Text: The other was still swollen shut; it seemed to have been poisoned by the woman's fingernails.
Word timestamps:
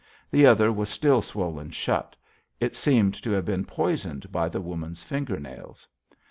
The 0.31 0.47
other 0.47 0.71
was 0.71 0.89
still 0.89 1.21
swollen 1.21 1.69
shut; 1.69 2.15
it 2.59 2.75
seemed 2.75 3.13
to 3.21 3.29
have 3.33 3.45
been 3.45 3.65
poisoned 3.65 4.31
by 4.31 4.49
the 4.49 4.59
woman's 4.59 5.03
fingernails. 5.03 5.87